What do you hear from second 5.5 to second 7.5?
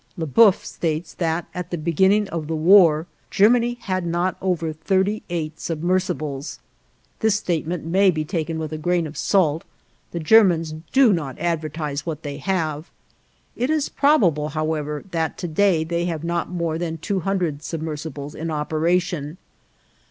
submersibles. This